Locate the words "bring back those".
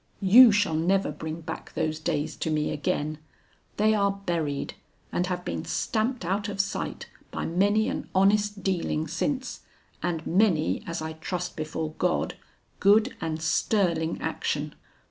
1.11-1.99